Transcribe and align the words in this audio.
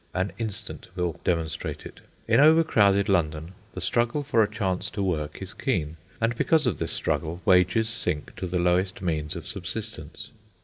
An 0.15 0.31
instant 0.39 0.87
will 0.95 1.19
demonstrate 1.23 1.85
it. 1.85 1.99
In 2.27 2.39
overcrowded 2.39 3.07
London, 3.07 3.51
the 3.73 3.81
struggle 3.81 4.23
for 4.23 4.41
a 4.41 4.49
chance 4.49 4.89
to 4.89 5.03
work 5.03 5.39
is 5.43 5.53
keen, 5.53 5.95
and 6.19 6.35
because 6.35 6.65
of 6.65 6.79
this 6.79 6.91
struggle 6.91 7.39
wages 7.45 7.87
sink 7.87 8.35
to 8.37 8.47
the 8.47 8.57
lowest 8.57 9.03
means 9.03 9.35
of 9.35 9.45
subsistence. 9.45 10.31